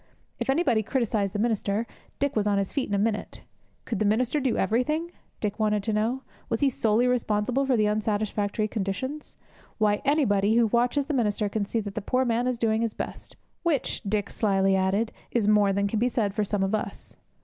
If 0.39 0.49
anybody 0.49 0.81
criticized 0.81 1.31
the 1.35 1.37
minister, 1.37 1.85
Dick 2.17 2.35
was 2.35 2.47
on 2.47 2.57
his 2.57 2.71
feet 2.73 2.89
in 2.89 2.95
a 2.95 2.97
minute. 2.97 3.43
Could 3.85 3.99
the 3.99 4.03
minister 4.05 4.39
do 4.39 4.57
everything? 4.57 5.11
Dick 5.39 5.59
wanted 5.59 5.83
to 5.83 5.93
know. 5.93 6.23
Was 6.49 6.61
he 6.61 6.69
solely 6.71 7.05
responsible 7.05 7.67
for 7.67 7.77
the 7.77 7.85
unsatisfactory 7.87 8.67
conditions? 8.67 9.37
Why, 9.77 10.01
anybody 10.03 10.55
who 10.55 10.65
watches 10.65 11.05
the 11.05 11.13
minister 11.13 11.49
can 11.49 11.65
see 11.65 11.81
that 11.81 11.93
the 11.93 12.01
poor 12.01 12.25
man 12.25 12.47
is 12.47 12.57
doing 12.57 12.81
his 12.81 12.95
best, 12.95 13.35
which, 13.61 14.01
Dick 14.01 14.31
slyly 14.31 14.75
added, 14.75 15.11
is 15.29 15.47
more 15.47 15.71
than 15.71 15.87
can 15.87 15.99
be 15.99 16.09
said 16.09 16.33
for 16.33 16.43
some 16.43 16.63
of 16.63 16.73
us! 16.73 17.17